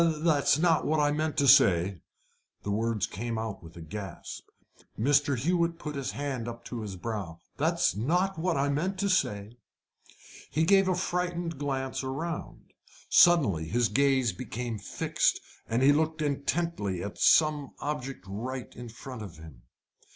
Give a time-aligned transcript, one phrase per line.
[0.03, 2.01] "That's not what I meant to say."
[2.63, 4.47] The words came out with a gasp.
[4.97, 5.37] Mr.
[5.37, 7.37] Hewett put his hand up to his brow.
[7.57, 9.59] "That's not what I meant to say."
[10.49, 12.73] He gave a frightened glance around.
[13.09, 19.21] Suddenly his gaze became fixed, and he looked intently at some object right in front
[19.21, 19.61] of him.